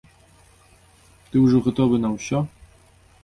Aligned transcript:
Ты 1.35 1.43
ўжо 1.45 1.57
гатовы 1.67 1.95
на 2.05 2.09
ўсё? 2.17 2.39